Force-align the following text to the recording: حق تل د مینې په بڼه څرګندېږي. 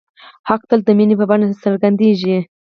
حق 0.47 0.61
تل 0.69 0.79
د 0.87 0.89
مینې 0.97 1.15
په 1.19 1.25
بڼه 1.29 1.47
څرګندېږي. 1.63 2.37